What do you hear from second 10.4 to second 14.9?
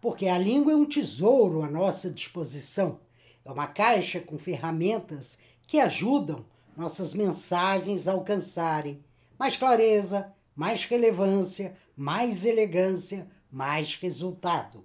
mais relevância, mais elegância, mais resultado.